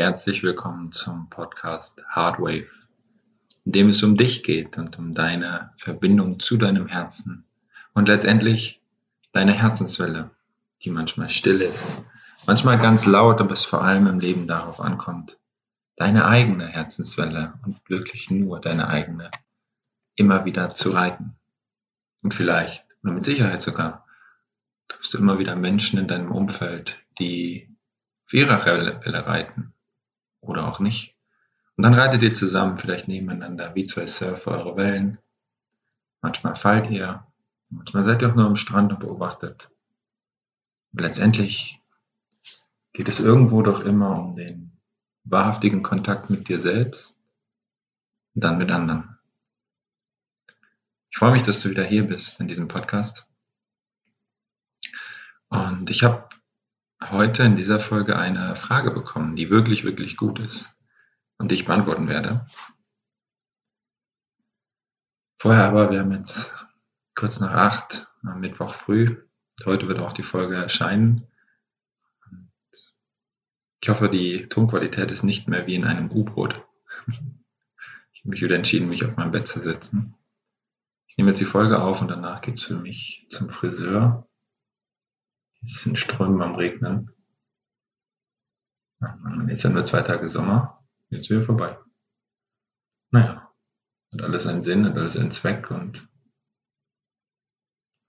herzlich 0.00 0.42
willkommen 0.42 0.92
zum 0.92 1.28
Podcast 1.28 2.02
Hardwave, 2.08 2.70
in 3.66 3.72
dem 3.72 3.90
es 3.90 4.02
um 4.02 4.16
dich 4.16 4.42
geht 4.42 4.78
und 4.78 4.98
um 4.98 5.12
deine 5.12 5.74
Verbindung 5.76 6.40
zu 6.40 6.56
deinem 6.56 6.86
Herzen 6.86 7.44
und 7.92 8.08
letztendlich 8.08 8.80
deine 9.32 9.52
Herzenswelle, 9.52 10.30
die 10.82 10.88
manchmal 10.88 11.28
still 11.28 11.60
ist, 11.60 12.02
manchmal 12.46 12.78
ganz 12.78 13.04
laut, 13.04 13.42
aber 13.42 13.52
es 13.52 13.66
vor 13.66 13.84
allem 13.84 14.06
im 14.06 14.20
Leben 14.20 14.46
darauf 14.46 14.80
ankommt, 14.80 15.38
deine 15.96 16.24
eigene 16.24 16.66
Herzenswelle 16.66 17.52
und 17.66 17.78
wirklich 17.90 18.30
nur 18.30 18.58
deine 18.58 18.88
eigene 18.88 19.30
immer 20.14 20.46
wieder 20.46 20.70
zu 20.70 20.92
reiten. 20.92 21.36
Und 22.22 22.32
vielleicht, 22.32 22.86
oder 23.02 23.12
mit 23.12 23.26
Sicherheit 23.26 23.60
sogar, 23.60 24.06
triffst 24.88 25.12
du 25.12 25.18
immer 25.18 25.38
wieder 25.38 25.56
Menschen 25.56 25.98
in 25.98 26.08
deinem 26.08 26.32
Umfeld, 26.32 27.04
die 27.18 27.68
auf 28.24 28.32
ihrer 28.32 28.64
Welle 28.64 29.26
reiten 29.26 29.74
oder 30.40 30.66
auch 30.68 30.80
nicht. 30.80 31.16
Und 31.76 31.84
dann 31.84 31.94
reitet 31.94 32.22
ihr 32.22 32.34
zusammen, 32.34 32.78
vielleicht 32.78 33.08
nebeneinander, 33.08 33.74
wie 33.74 33.86
zwei 33.86 34.06
Surfer 34.06 34.50
eure 34.52 34.76
Wellen. 34.76 35.18
Manchmal 36.22 36.54
fallt 36.54 36.90
ihr, 36.90 37.26
manchmal 37.70 38.02
seid 38.02 38.22
ihr 38.22 38.30
auch 38.30 38.34
nur 38.34 38.46
am 38.46 38.56
Strand 38.56 38.92
und 38.92 39.00
beobachtet. 39.00 39.70
Aber 40.92 41.02
letztendlich 41.02 41.80
geht 42.92 43.08
es 43.08 43.20
irgendwo 43.20 43.62
doch 43.62 43.80
immer 43.80 44.18
um 44.18 44.36
den 44.36 44.72
wahrhaftigen 45.24 45.82
Kontakt 45.82 46.28
mit 46.30 46.48
dir 46.48 46.58
selbst 46.58 47.18
und 48.34 48.44
dann 48.44 48.58
mit 48.58 48.70
anderen. 48.70 49.18
Ich 51.10 51.18
freue 51.18 51.32
mich, 51.32 51.42
dass 51.42 51.60
du 51.60 51.70
wieder 51.70 51.84
hier 51.84 52.06
bist 52.06 52.40
in 52.40 52.48
diesem 52.48 52.68
Podcast. 52.68 53.26
Und 55.48 55.90
ich 55.90 56.04
habe 56.04 56.28
heute 57.08 57.44
in 57.44 57.56
dieser 57.56 57.80
Folge 57.80 58.16
eine 58.16 58.54
Frage 58.56 58.90
bekommen, 58.90 59.36
die 59.36 59.50
wirklich, 59.50 59.84
wirklich 59.84 60.16
gut 60.16 60.38
ist 60.38 60.76
und 61.38 61.50
die 61.50 61.54
ich 61.54 61.64
beantworten 61.64 62.08
werde. 62.08 62.46
Vorher 65.38 65.64
aber, 65.64 65.90
wir 65.90 66.00
haben 66.00 66.12
jetzt 66.12 66.54
kurz 67.14 67.40
nach 67.40 67.52
acht 67.52 68.08
am 68.22 68.40
Mittwoch 68.40 68.74
früh. 68.74 69.16
Heute 69.64 69.88
wird 69.88 69.98
auch 69.98 70.12
die 70.12 70.22
Folge 70.22 70.56
erscheinen. 70.56 71.26
Ich 73.82 73.88
hoffe, 73.88 74.10
die 74.10 74.48
Tonqualität 74.48 75.10
ist 75.10 75.22
nicht 75.22 75.48
mehr 75.48 75.66
wie 75.66 75.74
in 75.74 75.84
einem 75.84 76.10
U-Boot. 76.10 76.62
Ich 78.12 78.24
habe 78.24 78.32
mich 78.32 78.42
wieder 78.42 78.56
entschieden, 78.56 78.90
mich 78.90 79.06
auf 79.06 79.16
mein 79.16 79.30
Bett 79.30 79.48
zu 79.48 79.60
setzen. 79.60 80.14
Ich 81.06 81.16
nehme 81.16 81.30
jetzt 81.30 81.40
die 81.40 81.46
Folge 81.46 81.80
auf 81.80 82.02
und 82.02 82.08
danach 82.08 82.42
geht's 82.42 82.62
für 82.62 82.76
mich 82.76 83.26
zum 83.30 83.48
Friseur. 83.48 84.28
Es 85.64 85.82
sind 85.82 85.98
Strömen 85.98 86.42
am 86.42 86.54
Regnen. 86.54 87.10
Jetzt 89.48 89.62
sind 89.62 89.74
wir 89.74 89.84
zwei 89.84 90.02
Tage 90.02 90.28
Sommer. 90.28 90.84
Jetzt 91.10 91.30
wieder 91.30 91.42
vorbei. 91.42 91.78
Naja, 93.10 93.52
hat 94.12 94.22
alles 94.22 94.46
einen 94.46 94.62
Sinn, 94.62 94.86
hat 94.86 94.96
alles 94.96 95.16
einen 95.16 95.30
Zweck 95.30 95.70
und 95.70 96.08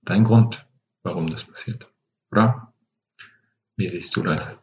dein 0.04 0.24
Grund, 0.24 0.68
warum 1.04 1.30
das 1.30 1.44
passiert. 1.44 1.92
Oder? 2.32 2.74
Wie 3.76 3.90
siehst 3.90 4.16
du 4.16 4.24
das? 4.24 4.60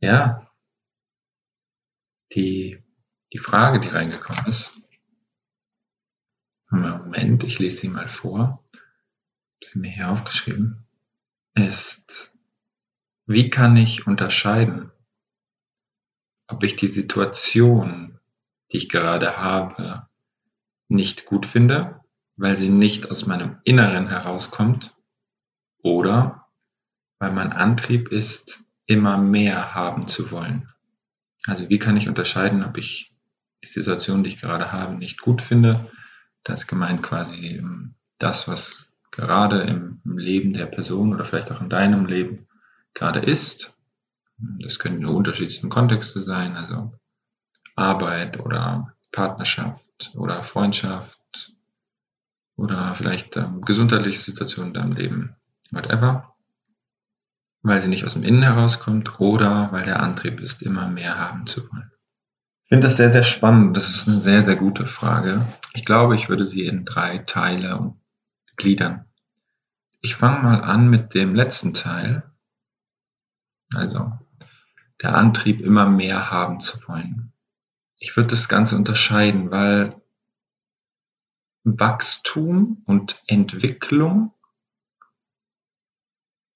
Ja, 0.00 0.50
die, 2.32 2.82
die 3.32 3.38
Frage, 3.38 3.78
die 3.78 3.88
reingekommen 3.88 4.46
ist, 4.46 4.74
Moment, 6.70 7.44
ich 7.44 7.58
lese 7.58 7.82
sie 7.82 7.88
mal 7.88 8.08
vor 8.08 8.61
sie 9.64 9.78
mir 9.78 9.90
hier 9.90 10.10
aufgeschrieben, 10.10 10.84
ist, 11.54 12.34
wie 13.26 13.50
kann 13.50 13.76
ich 13.76 14.06
unterscheiden, 14.06 14.90
ob 16.48 16.62
ich 16.64 16.76
die 16.76 16.88
Situation, 16.88 18.18
die 18.72 18.78
ich 18.78 18.88
gerade 18.88 19.38
habe, 19.38 20.08
nicht 20.88 21.24
gut 21.24 21.46
finde, 21.46 22.00
weil 22.36 22.56
sie 22.56 22.68
nicht 22.68 23.10
aus 23.10 23.26
meinem 23.26 23.58
Inneren 23.64 24.08
herauskommt, 24.08 24.94
oder 25.82 26.46
weil 27.18 27.32
mein 27.32 27.52
Antrieb 27.52 28.10
ist, 28.10 28.64
immer 28.86 29.16
mehr 29.16 29.74
haben 29.74 30.08
zu 30.08 30.30
wollen. 30.30 30.68
Also 31.46 31.68
wie 31.68 31.78
kann 31.78 31.96
ich 31.96 32.08
unterscheiden, 32.08 32.64
ob 32.64 32.78
ich 32.78 33.16
die 33.64 33.68
Situation, 33.68 34.22
die 34.22 34.28
ich 34.28 34.40
gerade 34.40 34.72
habe, 34.72 34.94
nicht 34.94 35.20
gut 35.20 35.42
finde? 35.42 35.90
Das 36.44 36.62
ist 36.62 36.66
gemeint 36.66 37.02
quasi 37.02 37.62
das, 38.18 38.48
was 38.48 38.91
gerade 39.12 39.60
im, 39.62 40.00
Leben 40.04 40.52
der 40.52 40.66
Person 40.66 41.14
oder 41.14 41.24
vielleicht 41.24 41.52
auch 41.52 41.60
in 41.60 41.70
deinem 41.70 42.06
Leben 42.06 42.48
gerade 42.92 43.20
ist. 43.20 43.74
Das 44.36 44.80
können 44.80 44.98
die 44.98 45.06
unterschiedlichsten 45.06 45.68
Kontexte 45.68 46.20
sein, 46.20 46.56
also 46.56 46.92
Arbeit 47.76 48.40
oder 48.40 48.92
Partnerschaft 49.12 50.12
oder 50.14 50.42
Freundschaft 50.42 51.54
oder 52.56 52.94
vielleicht 52.96 53.36
ähm, 53.36 53.60
gesundheitliche 53.62 54.18
Situationen 54.18 54.74
in 54.74 54.74
deinem 54.74 54.92
Leben, 54.92 55.36
whatever, 55.70 56.34
weil 57.62 57.80
sie 57.80 57.88
nicht 57.88 58.04
aus 58.04 58.14
dem 58.14 58.24
Innen 58.24 58.42
herauskommt 58.42 59.20
oder 59.20 59.70
weil 59.70 59.84
der 59.84 60.00
Antrieb 60.00 60.40
ist, 60.40 60.62
immer 60.62 60.88
mehr 60.88 61.18
haben 61.18 61.46
zu 61.46 61.62
wollen. 61.70 61.92
Ich 62.64 62.68
finde 62.68 62.86
das 62.86 62.96
sehr, 62.96 63.12
sehr 63.12 63.22
spannend. 63.22 63.76
Das 63.76 63.88
ist 63.88 64.08
eine 64.08 64.20
sehr, 64.20 64.42
sehr 64.42 64.56
gute 64.56 64.86
Frage. 64.86 65.46
Ich 65.74 65.84
glaube, 65.84 66.14
ich 66.14 66.28
würde 66.28 66.46
sie 66.46 66.64
in 66.64 66.84
drei 66.84 67.18
Teile 67.18 67.94
gliedern. 68.56 69.06
Ich 70.00 70.14
fange 70.14 70.42
mal 70.42 70.62
an 70.62 70.88
mit 70.88 71.14
dem 71.14 71.34
letzten 71.34 71.74
Teil. 71.74 72.30
Also 73.74 74.12
der 75.02 75.14
Antrieb, 75.16 75.60
immer 75.60 75.88
mehr 75.88 76.30
haben 76.30 76.60
zu 76.60 76.78
wollen. 76.86 77.32
Ich 77.98 78.16
würde 78.16 78.30
das 78.30 78.48
Ganze 78.48 78.76
unterscheiden, 78.76 79.50
weil 79.50 80.00
Wachstum 81.64 82.82
und 82.86 83.22
Entwicklung 83.26 84.34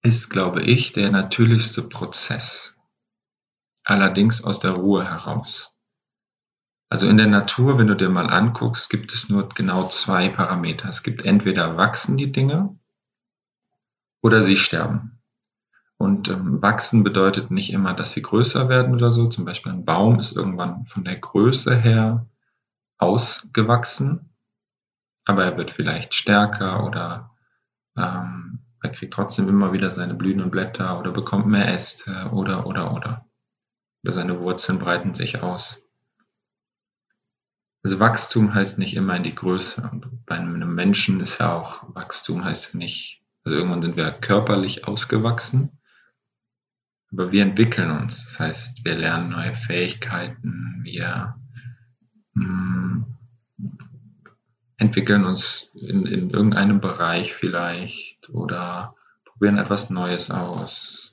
ist, 0.03 0.31
glaube 0.31 0.63
ich, 0.63 0.93
der 0.93 1.11
natürlichste 1.11 1.83
Prozess. 1.83 2.77
Allerdings 3.85 4.43
aus 4.43 4.59
der 4.59 4.73
Ruhe 4.73 5.05
heraus. 5.05 5.76
Also 6.89 7.09
in 7.09 7.17
der 7.17 7.27
Natur, 7.27 7.79
wenn 7.79 7.89
du 7.89 7.97
dir 7.97 8.09
mal 8.09 8.31
anguckst, 8.31 8.91
gibt 8.91 9.13
es 9.13 9.29
nur 9.29 9.49
genau 9.49 9.89
zwei 9.89 10.29
Parameter. 10.29 10.89
Es 10.89 11.03
gibt 11.03 11.25
entweder 11.25 11.77
wachsen 11.77 12.17
die 12.17 12.31
Dinge 12.31 12.79
oder 14.23 14.41
sie 14.41 14.57
sterben. 14.57 15.19
Und 15.99 16.29
ähm, 16.29 16.61
wachsen 16.63 17.03
bedeutet 17.03 17.51
nicht 17.51 17.73
immer, 17.73 17.95
dass 17.95 18.13
sie 18.13 18.23
größer 18.23 18.69
werden 18.69 18.95
oder 18.95 19.11
so. 19.11 19.29
Zum 19.29 19.45
Beispiel 19.45 19.73
ein 19.73 19.85
Baum 19.85 20.19
ist 20.19 20.37
irgendwann 20.37 20.87
von 20.87 21.05
der 21.05 21.17
Größe 21.17 21.75
her 21.75 22.27
ausgewachsen, 22.99 24.31
aber 25.25 25.45
er 25.45 25.57
wird 25.57 25.71
vielleicht 25.71 26.15
stärker 26.15 26.87
oder 26.87 27.31
ähm, 27.97 28.61
er 28.83 28.91
kriegt 28.91 29.15
trotzdem 29.15 29.49
immer 29.49 29.73
wieder 29.73 29.91
seine 29.91 30.15
blühenden 30.15 30.51
Blätter 30.51 30.99
oder 30.99 31.11
bekommt 31.13 31.47
mehr 31.47 31.73
Äste 31.73 32.31
oder 32.33 32.67
oder 32.67 32.95
oder. 32.95 33.27
Oder 34.05 34.13
seine 34.13 34.39
Wurzeln 34.41 34.79
breiten 34.79 35.15
sich 35.15 35.43
aus. 35.43 35.86
Also 37.87 38.01
Wachstum 38.01 38.53
heißt 38.53 38.81
nicht 38.81 38.97
immer 38.97 39.15
in 39.15 39.23
die 39.23 39.37
Größe. 39.37 39.89
Und 39.93 40.27
bei 40.27 40.35
einem 40.35 40.75
Menschen 40.75 41.21
ist 41.21 41.39
ja 41.39 41.55
auch 41.55 41.95
Wachstum 41.95 42.45
heißt 42.45 42.75
nicht, 42.75 43.23
also 43.45 43.59
irgendwann 43.59 43.81
sind 43.81 43.97
wir 43.97 44.11
körperlich 44.11 44.89
ausgewachsen, 44.89 45.79
aber 47.13 47.31
wir 47.31 47.45
entwickeln 47.45 47.93
uns. 47.93 48.25
Das 48.25 48.41
heißt, 48.41 48.85
wir 48.85 48.97
lernen 48.97 49.31
neue 49.31 49.55
Fähigkeiten, 49.55 50.81
wir 50.83 51.37
hm, 52.35 53.07
entwickeln 54.79 55.25
uns 55.25 55.71
in, 55.75 56.07
in 56.07 56.31
irgendeinem 56.31 56.81
Bereich 56.81 57.35
vielleicht 57.35 58.29
oder 58.31 58.97
probieren 59.25 59.59
etwas 59.59 59.91
Neues 59.91 60.33
aus 60.33 61.06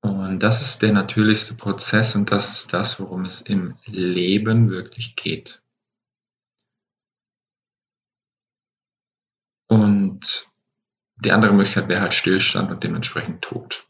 und 0.00 0.38
das 0.40 0.62
ist 0.62 0.82
der 0.82 0.92
natürlichste 0.92 1.54
Prozess 1.54 2.14
und 2.14 2.30
das 2.30 2.52
ist 2.52 2.72
das, 2.72 3.00
worum 3.00 3.24
es 3.24 3.40
im 3.40 3.76
Leben 3.86 4.70
wirklich 4.70 5.16
geht. 5.16 5.60
Und 9.68 10.48
die 11.16 11.32
andere 11.32 11.52
Möglichkeit 11.52 11.88
wäre 11.88 12.00
halt 12.00 12.14
Stillstand 12.14 12.70
und 12.70 12.84
dementsprechend 12.84 13.42
Tod. 13.42 13.86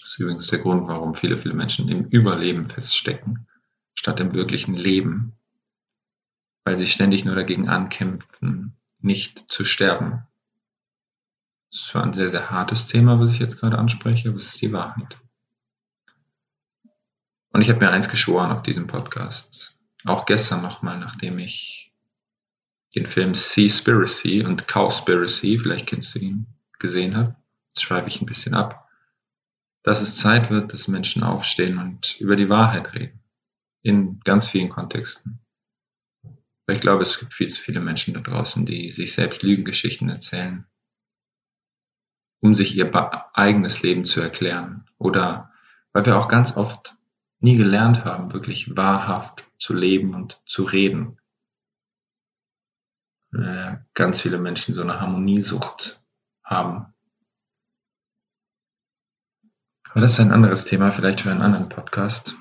Das 0.00 0.10
ist 0.10 0.20
übrigens 0.20 0.46
der 0.46 0.60
Grund, 0.60 0.88
warum 0.88 1.14
viele, 1.14 1.36
viele 1.36 1.54
Menschen 1.54 1.88
im 1.88 2.04
Überleben 2.06 2.64
feststecken, 2.64 3.46
statt 3.94 4.20
im 4.20 4.34
wirklichen 4.34 4.74
Leben, 4.74 5.32
weil 6.64 6.78
sie 6.78 6.86
ständig 6.86 7.24
nur 7.24 7.34
dagegen 7.34 7.68
ankämpfen, 7.68 8.76
nicht 9.00 9.50
zu 9.50 9.64
sterben. 9.64 10.26
Das 11.70 11.80
ist 11.80 11.86
zwar 11.86 12.02
ein 12.02 12.12
sehr, 12.12 12.28
sehr 12.28 12.50
hartes 12.50 12.86
Thema, 12.88 13.20
was 13.20 13.34
ich 13.34 13.38
jetzt 13.38 13.60
gerade 13.60 13.78
anspreche, 13.78 14.28
aber 14.28 14.38
es 14.38 14.46
ist 14.46 14.62
die 14.62 14.72
Wahrheit. 14.72 15.18
Und 17.52 17.62
ich 17.62 17.70
habe 17.70 17.80
mir 17.80 17.90
eins 17.90 18.08
geschworen 18.08 18.50
auf 18.50 18.62
diesem 18.62 18.88
Podcast. 18.88 19.78
Auch 20.04 20.26
gestern 20.26 20.62
nochmal, 20.62 20.98
nachdem 20.98 21.38
ich 21.38 21.92
den 22.96 23.06
Film 23.06 23.34
Seaspiracy 23.34 24.44
und 24.44 24.66
Cowspiracy, 24.66 25.58
vielleicht 25.60 25.86
kennst 25.86 26.14
du 26.14 26.18
ihn, 26.18 26.46
gesehen 26.78 27.16
habe. 27.16 27.36
jetzt 27.68 27.82
schweife 27.82 28.08
ich 28.08 28.20
ein 28.20 28.26
bisschen 28.26 28.54
ab, 28.54 28.88
dass 29.84 30.00
es 30.00 30.16
Zeit 30.16 30.50
wird, 30.50 30.72
dass 30.72 30.88
Menschen 30.88 31.22
aufstehen 31.22 31.78
und 31.78 32.20
über 32.20 32.34
die 32.34 32.48
Wahrheit 32.48 32.94
reden. 32.94 33.20
In 33.82 34.20
ganz 34.20 34.48
vielen 34.48 34.70
Kontexten. 34.70 35.40
Weil 36.66 36.76
ich 36.76 36.82
glaube, 36.82 37.02
es 37.02 37.18
gibt 37.18 37.32
viel 37.32 37.48
zu 37.48 37.60
viele 37.60 37.80
Menschen 37.80 38.14
da 38.14 38.20
draußen, 38.20 38.66
die 38.66 38.90
sich 38.90 39.12
selbst 39.12 39.42
Lügengeschichten 39.42 40.08
erzählen, 40.08 40.66
um 42.40 42.54
sich 42.54 42.76
ihr 42.76 42.90
eigenes 43.34 43.82
Leben 43.82 44.04
zu 44.04 44.20
erklären. 44.20 44.86
Oder 44.98 45.52
weil 45.92 46.06
wir 46.06 46.18
auch 46.18 46.28
ganz 46.28 46.56
oft 46.56 46.96
nie 47.40 47.56
gelernt 47.56 48.04
haben, 48.04 48.32
wirklich 48.32 48.76
wahrhaft 48.76 49.50
zu 49.58 49.74
leben 49.74 50.14
und 50.14 50.42
zu 50.46 50.64
reden. 50.64 51.18
Äh, 53.32 53.76
ganz 53.94 54.20
viele 54.20 54.38
Menschen 54.38 54.74
so 54.74 54.82
eine 54.82 55.00
Harmoniesucht 55.00 56.02
haben. 56.44 56.92
Aber 59.90 60.00
das 60.00 60.12
ist 60.12 60.20
ein 60.20 60.32
anderes 60.32 60.64
Thema, 60.64 60.92
vielleicht 60.92 61.22
für 61.22 61.30
einen 61.30 61.42
anderen 61.42 61.68
Podcast. 61.68 62.36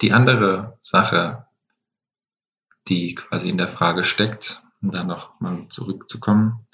Die 0.00 0.12
andere 0.12 0.78
Sache, 0.82 1.46
die 2.88 3.14
quasi 3.14 3.48
in 3.48 3.58
der 3.58 3.68
Frage 3.68 4.04
steckt, 4.04 4.62
um 4.82 4.90
da 4.90 5.04
noch 5.04 5.40
mal 5.40 5.68
zurückzukommen, 5.68 6.66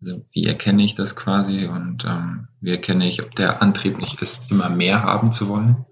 also 0.00 0.26
wie 0.32 0.44
erkenne 0.44 0.84
ich 0.84 0.94
das 0.94 1.16
quasi 1.16 1.66
und 1.66 2.04
ähm, 2.04 2.48
wie 2.60 2.70
erkenne 2.70 3.06
ich, 3.06 3.22
ob 3.22 3.34
der 3.34 3.62
Antrieb 3.62 3.98
nicht 3.98 4.20
ist, 4.20 4.50
immer 4.50 4.68
mehr 4.68 5.02
haben 5.02 5.32
zu 5.32 5.48
wollen? 5.48 5.86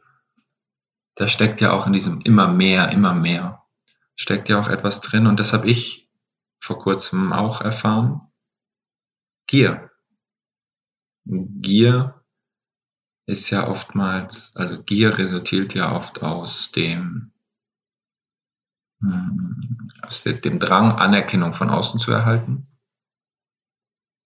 Da 1.15 1.29
steckt 1.29 1.61
ja 1.61 1.73
auch 1.73 1.87
in 1.87 1.93
diesem 1.93 2.21
immer 2.21 2.49
mehr, 2.49 2.91
immer 2.91 3.15
mehr, 3.15 3.65
steckt 4.17 4.49
ja 4.49 4.59
auch 4.59 4.69
etwas 4.69 5.01
drin 5.01 5.27
und 5.27 5.41
das 5.41 5.53
habe 5.53 5.69
ich 5.69 6.11
vor 6.61 6.79
kurzem 6.79 7.33
auch 7.33 7.61
erfahren. 7.61 8.21
Gier. 9.47 9.91
Gier 11.25 12.23
ist 13.27 13.49
ja 13.51 13.69
oftmals, 13.69 14.55
also 14.57 14.83
Gier 14.83 15.17
resultiert 15.17 15.75
ja 15.75 15.95
oft 15.95 16.23
aus 16.23 16.73
dem, 16.73 17.33
hm, 19.01 19.91
aus 20.03 20.25
dem 20.25 20.59
Drang, 20.59 20.93
Anerkennung 20.93 21.55
von 21.55 21.71
außen 21.71 21.99
zu 21.99 22.13
erhalten 22.13 22.67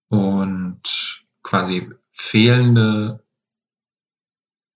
und 0.09 1.27
quasi 1.43 1.91
fehlende 2.11 3.25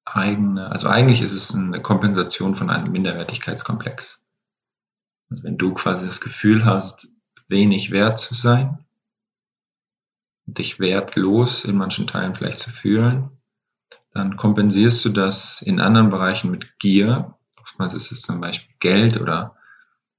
eigene, 0.05 0.70
also 0.70 0.88
eigentlich 0.88 1.23
ist 1.23 1.32
es 1.32 1.55
eine 1.55 1.81
Kompensation 1.81 2.55
von 2.55 2.70
einem 2.70 2.93
Minderwertigkeitskomplex. 2.93 4.25
Also 5.31 5.44
wenn 5.44 5.58
du 5.58 5.75
quasi 5.75 6.06
das 6.06 6.20
Gefühl 6.20 6.64
hast, 6.64 7.08
wenig 7.49 7.90
wert 7.90 8.19
zu 8.19 8.34
sein, 8.34 8.84
dich 10.46 10.81
wertlos 10.81 11.64
in 11.64 11.76
manchen 11.76 12.06
Teilen 12.06 12.34
vielleicht 12.34 12.61
zu 12.61 12.70
fühlen, 12.70 13.31
dann 14.12 14.37
kompensierst 14.37 15.05
du 15.05 15.11
das 15.11 15.62
in 15.62 15.81
anderen 15.81 16.11
Bereichen 16.11 16.50
mit 16.50 16.79
Gier. 16.79 17.34
Oftmals 17.61 17.94
ist 17.94 18.12
es 18.12 18.23
zum 18.23 18.40
Beispiel 18.40 18.75
Geld 18.79 19.20
oder 19.20 19.56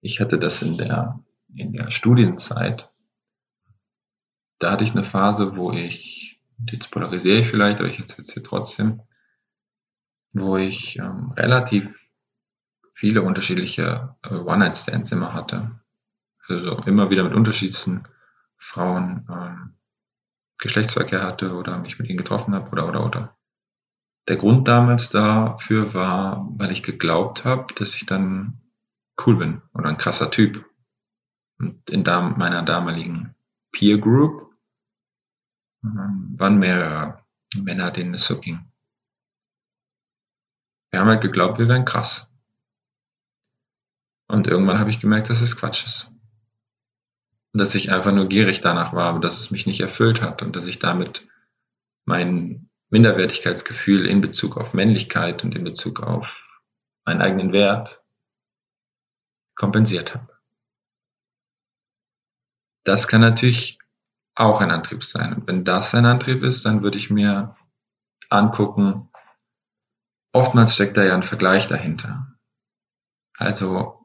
ich 0.01 0.19
hatte 0.19 0.39
das 0.39 0.61
in 0.61 0.77
der, 0.77 1.19
in 1.55 1.73
der 1.73 1.91
Studienzeit. 1.91 2.91
Da 4.63 4.71
hatte 4.71 4.85
ich 4.85 4.91
eine 4.91 5.03
Phase, 5.03 5.57
wo 5.57 5.73
ich, 5.73 6.41
jetzt 6.71 6.89
polarisiere 6.89 7.39
ich 7.39 7.49
vielleicht, 7.49 7.81
aber 7.81 7.89
ich 7.89 7.99
erzähle 7.99 8.21
es 8.21 8.31
hier 8.31 8.43
trotzdem, 8.43 9.01
wo 10.31 10.55
ich 10.55 10.97
ähm, 10.99 11.33
relativ 11.35 12.09
viele 12.93 13.23
unterschiedliche 13.23 14.15
äh, 14.23 14.35
One-Night-Stands 14.35 15.11
immer 15.11 15.33
hatte. 15.33 15.81
Also 16.47 16.77
immer 16.85 17.09
wieder 17.09 17.25
mit 17.25 17.33
unterschiedlichsten 17.33 18.05
Frauen 18.55 19.27
ähm, 19.29 19.73
Geschlechtsverkehr 20.59 21.23
hatte 21.23 21.55
oder 21.55 21.77
mich 21.79 21.99
mit 21.99 22.07
ihnen 22.07 22.17
getroffen 22.17 22.55
habe 22.55 22.69
oder 22.71 22.87
oder 22.87 23.05
oder. 23.05 23.37
Der 24.29 24.37
Grund 24.37 24.69
damals 24.69 25.09
dafür 25.09 25.93
war, 25.93 26.47
weil 26.55 26.71
ich 26.71 26.83
geglaubt 26.83 27.43
habe, 27.43 27.73
dass 27.73 27.95
ich 27.95 28.05
dann 28.05 28.61
cool 29.27 29.35
bin 29.35 29.61
oder 29.73 29.89
ein 29.89 29.97
krasser 29.97 30.31
Typ. 30.31 30.63
Und 31.59 31.89
in 31.89 32.03
meiner 32.03 32.63
damaligen 32.63 33.35
Peer 33.73 33.97
Group 33.97 34.52
waren 35.83 36.57
mehrere 36.57 37.23
Männer, 37.55 37.91
denen 37.91 38.13
es 38.13 38.25
so 38.25 38.39
ging. 38.39 38.65
Wir 40.91 40.99
haben 40.99 41.09
halt 41.09 41.21
geglaubt, 41.21 41.59
wir 41.59 41.67
wären 41.67 41.85
krass. 41.85 42.31
Und 44.27 44.47
irgendwann 44.47 44.79
habe 44.79 44.89
ich 44.89 44.99
gemerkt, 44.99 45.29
dass 45.29 45.41
es 45.41 45.57
Quatsch 45.57 45.85
ist. 45.85 46.11
Und 47.51 47.59
dass 47.59 47.75
ich 47.75 47.91
einfach 47.91 48.13
nur 48.13 48.27
gierig 48.27 48.61
danach 48.61 48.93
war, 48.93 49.09
aber 49.09 49.19
dass 49.19 49.39
es 49.39 49.51
mich 49.51 49.67
nicht 49.67 49.81
erfüllt 49.81 50.21
hat 50.21 50.41
und 50.41 50.55
dass 50.55 50.65
ich 50.65 50.79
damit 50.79 51.27
mein 52.05 52.69
Minderwertigkeitsgefühl 52.89 54.05
in 54.05 54.21
Bezug 54.21 54.57
auf 54.57 54.73
Männlichkeit 54.73 55.43
und 55.43 55.55
in 55.55 55.63
Bezug 55.63 56.01
auf 56.01 56.61
meinen 57.05 57.21
eigenen 57.21 57.53
Wert 57.53 58.03
kompensiert 59.55 60.13
habe. 60.13 60.39
Das 62.83 63.07
kann 63.07 63.21
natürlich 63.21 63.79
auch 64.35 64.61
ein 64.61 64.71
Antrieb 64.71 65.03
sein. 65.03 65.33
Und 65.33 65.47
wenn 65.47 65.65
das 65.65 65.93
ein 65.93 66.05
Antrieb 66.05 66.43
ist, 66.43 66.65
dann 66.65 66.83
würde 66.83 66.97
ich 66.97 67.09
mir 67.09 67.55
angucken, 68.29 69.09
oftmals 70.31 70.75
steckt 70.75 70.97
da 70.97 71.03
ja 71.03 71.13
ein 71.13 71.23
Vergleich 71.23 71.67
dahinter. 71.67 72.35
Also 73.37 73.99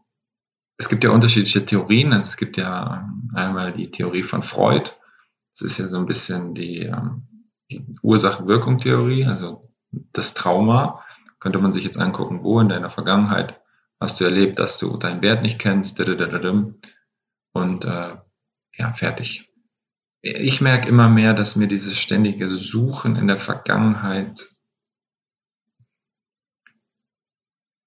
es 0.76 0.88
gibt 0.88 1.04
ja 1.04 1.10
unterschiedliche 1.10 1.64
Theorien. 1.64 2.12
Es 2.12 2.36
gibt 2.36 2.56
ja 2.56 3.08
einmal 3.34 3.72
die 3.72 3.90
Theorie 3.90 4.22
von 4.22 4.42
Freud. 4.42 4.90
Das 5.54 5.62
ist 5.62 5.78
ja 5.78 5.88
so 5.88 5.98
ein 5.98 6.06
bisschen 6.06 6.54
die 6.54 6.82
ähm, 6.82 7.28
die 7.70 7.84
Ursache-Wirkung-Theorie, 8.02 9.26
also 9.26 9.70
das 9.90 10.34
Trauma, 10.34 11.04
könnte 11.40 11.58
man 11.58 11.72
sich 11.72 11.84
jetzt 11.84 11.98
angucken, 11.98 12.42
wo 12.42 12.60
in 12.60 12.68
deiner 12.68 12.90
Vergangenheit 12.90 13.60
hast 14.00 14.20
du 14.20 14.24
erlebt, 14.24 14.58
dass 14.58 14.78
du 14.78 14.96
deinen 14.96 15.22
Wert 15.22 15.42
nicht 15.42 15.58
kennst, 15.58 16.00
und 17.52 17.84
äh, 17.84 18.16
ja, 18.76 18.92
fertig. 18.92 19.47
Ich 20.36 20.60
merke 20.60 20.88
immer 20.88 21.08
mehr, 21.08 21.32
dass 21.32 21.56
mir 21.56 21.68
dieses 21.68 21.98
ständige 21.98 22.54
Suchen 22.54 23.16
in 23.16 23.28
der 23.28 23.38
Vergangenheit, 23.38 24.46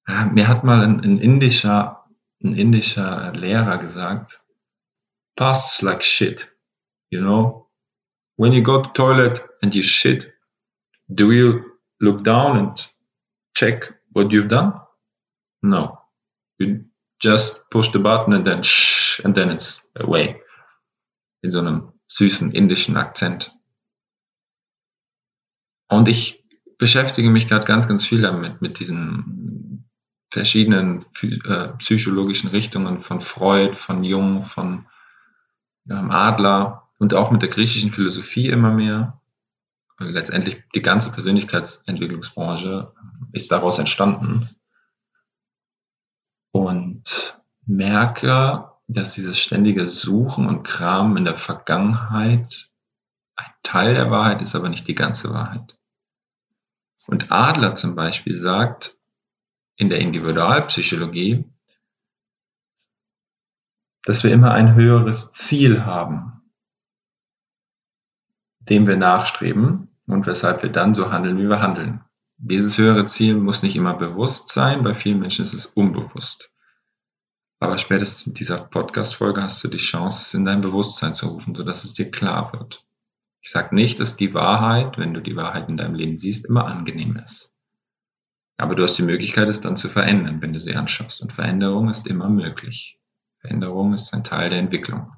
ja, 0.07 0.25
mir 0.25 0.47
hat 0.47 0.63
mal 0.63 0.83
ein, 0.83 1.01
ein 1.01 1.19
indischer, 1.19 2.09
ein 2.43 2.55
indischer 2.55 3.31
Lehrer 3.33 3.77
gesagt, 3.77 4.41
past's 5.35 5.83
like 5.83 6.03
shit, 6.03 6.51
you 7.11 7.21
know, 7.21 7.69
when 8.37 8.53
you 8.53 8.63
go 8.63 8.81
to 8.81 8.89
toilet 8.93 9.47
and 9.61 9.75
you 9.75 9.83
shit, 9.83 10.33
do 11.13 11.31
you 11.31 11.77
look 11.99 12.23
down 12.23 12.57
and 12.57 12.91
check 13.55 13.93
what 14.13 14.31
you've 14.31 14.47
done? 14.47 14.73
No. 15.61 15.99
You 16.57 16.85
just 17.19 17.69
push 17.69 17.91
the 17.91 17.99
button 17.99 18.33
and 18.33 18.45
then 18.45 18.63
shh, 18.63 19.19
and 19.23 19.35
then 19.35 19.51
it's 19.51 19.87
away. 19.95 20.41
In 21.43 21.51
so 21.51 21.59
einem 21.59 21.91
süßen 22.11 22.51
indischen 22.51 22.97
Akzent. 22.97 23.57
Und 25.87 26.07
ich 26.07 26.45
beschäftige 26.77 27.29
mich 27.29 27.47
gerade 27.47 27.65
ganz, 27.65 27.87
ganz 27.87 28.05
viel 28.05 28.21
damit, 28.21 28.61
mit 28.61 28.79
diesen 28.79 29.89
verschiedenen 30.29 31.05
äh, 31.21 31.69
psychologischen 31.77 32.49
Richtungen 32.49 32.99
von 32.99 33.19
Freud, 33.19 33.73
von 33.73 34.03
Jung, 34.03 34.41
von 34.41 34.87
ähm, 35.89 36.11
Adler 36.11 36.89
und 36.99 37.13
auch 37.13 37.31
mit 37.31 37.41
der 37.41 37.49
griechischen 37.49 37.91
Philosophie 37.91 38.47
immer 38.47 38.73
mehr 38.73 39.21
letztendlich 39.99 40.63
die 40.73 40.81
ganze 40.81 41.11
Persönlichkeitsentwicklungsbranche 41.11 42.93
ist 43.31 43.51
daraus 43.51 43.79
entstanden. 43.79 44.49
Und 46.51 47.39
merke, 47.65 48.70
dass 48.93 49.13
dieses 49.13 49.39
ständige 49.39 49.87
Suchen 49.87 50.47
und 50.47 50.63
Kramen 50.63 51.17
in 51.17 51.25
der 51.25 51.37
Vergangenheit 51.37 52.69
ein 53.35 53.51
Teil 53.63 53.93
der 53.93 54.11
Wahrheit 54.11 54.41
ist, 54.41 54.55
aber 54.55 54.69
nicht 54.69 54.87
die 54.87 54.95
ganze 54.95 55.33
Wahrheit. 55.33 55.77
Und 57.07 57.31
Adler 57.31 57.73
zum 57.73 57.95
Beispiel 57.95 58.35
sagt 58.35 58.97
in 59.77 59.89
der 59.89 59.99
Individualpsychologie, 59.99 61.45
dass 64.03 64.23
wir 64.23 64.31
immer 64.31 64.51
ein 64.51 64.75
höheres 64.75 65.31
Ziel 65.31 65.85
haben, 65.85 66.41
dem 68.59 68.87
wir 68.87 68.97
nachstreben 68.97 69.95
und 70.05 70.27
weshalb 70.27 70.63
wir 70.63 70.71
dann 70.71 70.95
so 70.95 71.11
handeln, 71.11 71.37
wie 71.37 71.47
wir 71.47 71.61
handeln. 71.61 72.03
Dieses 72.37 72.77
höhere 72.77 73.05
Ziel 73.05 73.35
muss 73.35 73.63
nicht 73.63 73.75
immer 73.75 73.93
bewusst 73.93 74.49
sein, 74.49 74.83
bei 74.83 74.95
vielen 74.95 75.19
Menschen 75.19 75.45
ist 75.45 75.53
es 75.53 75.65
unbewusst. 75.65 76.50
Aber 77.61 77.77
spätestens 77.77 78.25
mit 78.25 78.39
dieser 78.39 78.57
Podcast-Folge 78.57 79.43
hast 79.43 79.63
du 79.63 79.67
die 79.67 79.77
Chance, 79.77 80.23
es 80.23 80.33
in 80.33 80.45
dein 80.45 80.61
Bewusstsein 80.61 81.13
zu 81.13 81.27
rufen, 81.27 81.53
sodass 81.53 81.83
es 81.83 81.93
dir 81.93 82.09
klar 82.09 82.51
wird. 82.53 82.83
Ich 83.43 83.51
sage 83.51 83.75
nicht, 83.75 83.99
dass 83.99 84.17
die 84.17 84.33
Wahrheit, 84.33 84.97
wenn 84.97 85.13
du 85.13 85.21
die 85.21 85.35
Wahrheit 85.35 85.69
in 85.69 85.77
deinem 85.77 85.93
Leben 85.93 86.17
siehst, 86.17 86.45
immer 86.45 86.65
angenehm 86.65 87.17
ist. 87.17 87.53
Aber 88.57 88.73
du 88.73 88.81
hast 88.81 88.97
die 88.97 89.03
Möglichkeit, 89.03 89.47
es 89.47 89.61
dann 89.61 89.77
zu 89.77 89.89
verändern, 89.89 90.41
wenn 90.41 90.53
du 90.53 90.59
sie 90.59 90.75
anschaust. 90.75 91.21
Und 91.21 91.33
Veränderung 91.33 91.87
ist 91.87 92.07
immer 92.07 92.29
möglich. 92.29 92.99
Veränderung 93.41 93.93
ist 93.93 94.11
ein 94.11 94.23
Teil 94.23 94.49
der 94.49 94.59
Entwicklung. 94.59 95.13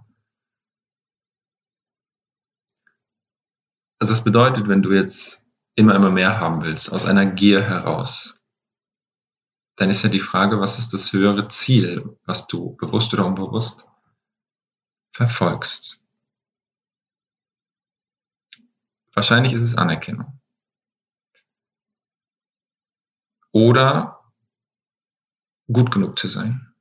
Also 3.99 4.13
das 4.13 4.23
bedeutet, 4.23 4.67
wenn 4.67 4.81
du 4.81 4.91
jetzt 4.91 5.47
immer, 5.75 5.95
immer 5.95 6.11
mehr 6.11 6.41
haben 6.41 6.61
willst, 6.61 6.91
aus 6.91 7.05
einer 7.05 7.25
Gier 7.25 7.61
heraus, 7.63 8.37
dann 9.75 9.89
ist 9.89 10.03
ja 10.03 10.09
die 10.09 10.19
Frage, 10.19 10.59
was 10.59 10.77
ist 10.77 10.93
das 10.93 11.13
höhere 11.13 11.47
Ziel, 11.47 12.17
was 12.25 12.47
du 12.47 12.75
bewusst 12.75 13.13
oder 13.13 13.25
unbewusst 13.25 13.85
verfolgst. 15.13 16.03
Wahrscheinlich 19.13 19.53
ist 19.53 19.63
es 19.63 19.75
Anerkennung. 19.75 20.39
Oder 23.51 24.31
gut 25.71 25.91
genug 25.91 26.17
zu 26.17 26.27
sein. 26.27 26.73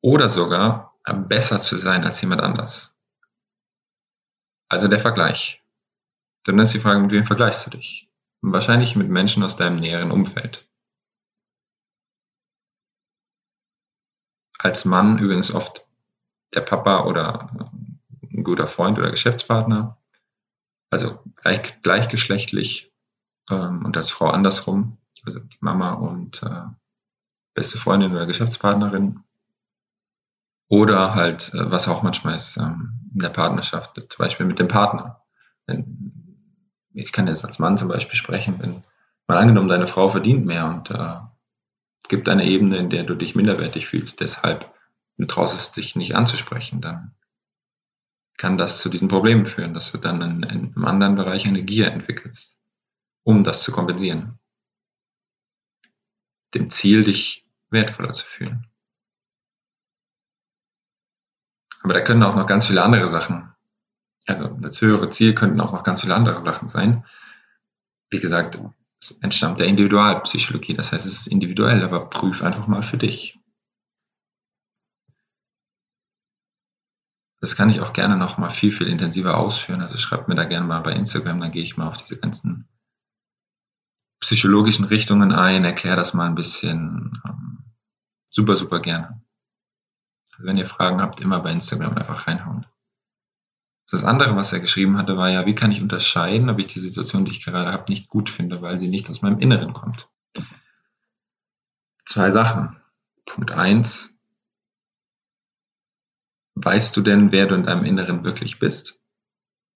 Oder 0.00 0.28
sogar 0.28 0.98
besser 1.04 1.60
zu 1.60 1.76
sein 1.76 2.04
als 2.04 2.20
jemand 2.20 2.40
anders. 2.40 2.96
Also 4.68 4.88
der 4.88 4.98
Vergleich. 4.98 5.64
Dann 6.44 6.58
ist 6.58 6.74
die 6.74 6.80
Frage, 6.80 7.00
mit 7.00 7.12
wem 7.12 7.24
vergleichst 7.24 7.66
du 7.66 7.70
dich? 7.70 8.05
Wahrscheinlich 8.48 8.94
mit 8.94 9.08
Menschen 9.08 9.42
aus 9.42 9.56
deinem 9.56 9.80
näheren 9.80 10.12
Umfeld. 10.12 10.68
Als 14.56 14.84
Mann 14.84 15.18
übrigens 15.18 15.52
oft 15.52 15.88
der 16.54 16.60
Papa 16.60 17.06
oder 17.06 17.50
ein 18.22 18.44
guter 18.44 18.68
Freund 18.68 19.00
oder 19.00 19.10
Geschäftspartner. 19.10 20.00
Also 20.90 21.18
gleich, 21.34 21.80
gleichgeschlechtlich 21.80 22.94
ähm, 23.50 23.84
und 23.84 23.96
als 23.96 24.10
Frau 24.10 24.28
andersrum. 24.28 24.98
Also 25.24 25.40
die 25.40 25.58
Mama 25.58 25.94
und 25.94 26.40
äh, 26.44 26.66
beste 27.54 27.78
Freundin 27.78 28.12
oder 28.12 28.26
Geschäftspartnerin. 28.26 29.24
Oder 30.68 31.16
halt, 31.16 31.52
äh, 31.52 31.68
was 31.68 31.88
auch 31.88 32.02
manchmal 32.04 32.36
ist, 32.36 32.58
ähm, 32.58 33.00
in 33.12 33.18
der 33.18 33.30
Partnerschaft, 33.30 33.96
zum 33.96 34.18
Beispiel 34.18 34.46
mit 34.46 34.60
dem 34.60 34.68
Partner. 34.68 35.24
Wenn, 35.66 36.15
ich 36.96 37.12
kann 37.12 37.26
jetzt 37.26 37.44
als 37.44 37.58
Mann 37.58 37.78
zum 37.78 37.88
Beispiel 37.88 38.16
sprechen, 38.16 38.58
wenn 38.58 38.82
mal 39.26 39.38
angenommen, 39.38 39.68
deine 39.68 39.86
Frau 39.86 40.08
verdient 40.08 40.46
mehr 40.46 40.66
und 40.66 40.90
äh, 40.90 41.16
gibt 42.08 42.28
eine 42.28 42.44
Ebene, 42.44 42.76
in 42.76 42.90
der 42.90 43.04
du 43.04 43.14
dich 43.14 43.34
minderwertig 43.34 43.86
fühlst, 43.86 44.20
deshalb 44.20 44.72
du 45.18 45.24
traust 45.26 45.54
es 45.54 45.72
dich 45.72 45.96
nicht 45.96 46.14
anzusprechen, 46.14 46.80
dann 46.80 47.14
kann 48.36 48.58
das 48.58 48.80
zu 48.80 48.88
diesen 48.88 49.08
Problemen 49.08 49.46
führen, 49.46 49.74
dass 49.74 49.92
du 49.92 49.98
dann 49.98 50.20
in, 50.20 50.42
in 50.42 50.74
einem 50.74 50.84
anderen 50.84 51.14
Bereich 51.14 51.46
eine 51.46 51.62
Gier 51.62 51.90
entwickelst, 51.90 52.60
um 53.22 53.44
das 53.44 53.62
zu 53.62 53.72
kompensieren. 53.72 54.38
Dem 56.54 56.70
Ziel, 56.70 57.04
dich 57.04 57.46
wertvoller 57.70 58.12
zu 58.12 58.24
fühlen. 58.24 58.66
Aber 61.82 61.94
da 61.94 62.00
können 62.00 62.22
auch 62.22 62.36
noch 62.36 62.46
ganz 62.46 62.66
viele 62.66 62.82
andere 62.82 63.08
Sachen, 63.08 63.55
also 64.26 64.48
das 64.48 64.80
höhere 64.80 65.08
Ziel 65.10 65.34
könnten 65.34 65.60
auch 65.60 65.72
noch 65.72 65.84
ganz 65.84 66.00
viele 66.00 66.14
andere 66.14 66.42
Sachen 66.42 66.68
sein. 66.68 67.04
Wie 68.10 68.20
gesagt, 68.20 68.58
es 69.00 69.12
entstammt 69.22 69.60
der 69.60 69.66
Individualpsychologie, 69.66 70.74
das 70.74 70.92
heißt, 70.92 71.06
es 71.06 71.20
ist 71.20 71.26
individuell, 71.28 71.82
aber 71.84 72.08
prüf 72.10 72.42
einfach 72.42 72.66
mal 72.66 72.82
für 72.82 72.98
dich. 72.98 73.38
Das 77.40 77.54
kann 77.54 77.70
ich 77.70 77.80
auch 77.80 77.92
gerne 77.92 78.16
noch 78.16 78.38
mal 78.38 78.48
viel, 78.48 78.72
viel 78.72 78.88
intensiver 78.88 79.36
ausführen. 79.36 79.82
Also 79.82 79.98
schreibt 79.98 80.28
mir 80.28 80.34
da 80.34 80.44
gerne 80.44 80.66
mal 80.66 80.80
bei 80.80 80.92
Instagram, 80.92 81.40
dann 81.40 81.52
gehe 81.52 81.62
ich 81.62 81.76
mal 81.76 81.88
auf 81.88 81.98
diese 81.98 82.18
ganzen 82.18 82.66
psychologischen 84.20 84.86
Richtungen 84.86 85.32
ein, 85.32 85.64
erkläre 85.64 85.96
das 85.96 86.14
mal 86.14 86.26
ein 86.26 86.34
bisschen. 86.34 87.20
Ähm, 87.24 87.64
super, 88.24 88.56
super 88.56 88.80
gerne. 88.80 89.22
Also 90.34 90.48
wenn 90.48 90.56
ihr 90.56 90.66
Fragen 90.66 91.00
habt, 91.00 91.20
immer 91.20 91.40
bei 91.40 91.52
Instagram 91.52 91.96
einfach 91.96 92.26
reinhauen. 92.26 92.66
Das 93.90 94.02
andere, 94.02 94.34
was 94.34 94.52
er 94.52 94.60
geschrieben 94.60 94.98
hatte, 94.98 95.16
war 95.16 95.30
ja, 95.30 95.46
wie 95.46 95.54
kann 95.54 95.70
ich 95.70 95.80
unterscheiden, 95.80 96.50
ob 96.50 96.58
ich 96.58 96.66
die 96.66 96.80
Situation, 96.80 97.24
die 97.24 97.30
ich 97.30 97.44
gerade 97.44 97.70
habe, 97.70 97.84
nicht 97.88 98.08
gut 98.08 98.30
finde, 98.30 98.60
weil 98.60 98.78
sie 98.78 98.88
nicht 98.88 99.08
aus 99.08 99.22
meinem 99.22 99.38
Inneren 99.38 99.72
kommt. 99.72 100.08
Zwei 102.04 102.30
Sachen. 102.30 102.80
Punkt 103.26 103.52
eins. 103.52 104.20
Weißt 106.54 106.96
du 106.96 107.02
denn, 107.02 107.32
wer 107.32 107.46
du 107.46 107.54
in 107.54 107.64
deinem 107.64 107.84
Inneren 107.84 108.24
wirklich 108.24 108.58
bist? 108.58 109.00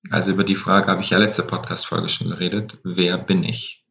Also 0.08 0.30
über 0.32 0.44
die 0.44 0.56
Frage 0.56 0.88
habe 0.88 1.02
ich 1.02 1.10
ja 1.10 1.18
letzte 1.18 1.42
Podcast-Folge 1.42 2.08
schon 2.08 2.30
geredet. 2.30 2.78
Wer 2.82 3.18
bin 3.18 3.44
ich? 3.44 3.84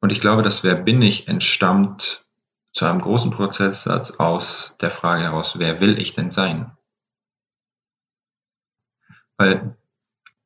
Und 0.00 0.12
ich 0.12 0.20
glaube, 0.20 0.42
dass 0.42 0.62
wer 0.62 0.74
bin 0.74 1.00
ich 1.00 1.28
entstammt 1.28 2.26
zu 2.72 2.84
einem 2.84 3.00
großen 3.00 3.30
Prozentsatz 3.30 4.12
aus 4.12 4.76
der 4.80 4.90
Frage 4.90 5.22
heraus, 5.22 5.58
wer 5.58 5.80
will 5.80 5.98
ich 5.98 6.14
denn 6.14 6.30
sein? 6.30 6.76
Weil 9.42 9.76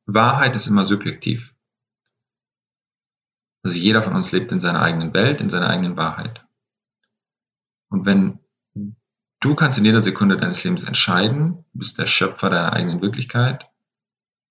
Wahrheit 0.07 0.55
ist 0.55 0.65
immer 0.65 0.83
subjektiv. 0.83 1.53
Also 3.63 3.77
jeder 3.77 4.01
von 4.01 4.15
uns 4.15 4.31
lebt 4.31 4.51
in 4.51 4.59
seiner 4.59 4.81
eigenen 4.81 5.13
Welt, 5.13 5.39
in 5.39 5.49
seiner 5.49 5.69
eigenen 5.69 5.97
Wahrheit. 5.97 6.43
Und 7.89 8.07
wenn 8.07 8.39
du 9.39 9.53
kannst 9.53 9.77
in 9.77 9.85
jeder 9.85 10.01
Sekunde 10.01 10.37
deines 10.37 10.63
Lebens 10.63 10.83
entscheiden, 10.83 11.63
du 11.73 11.77
bist 11.77 11.99
der 11.99 12.07
Schöpfer 12.07 12.49
deiner 12.49 12.73
eigenen 12.73 12.99
Wirklichkeit, 12.99 13.69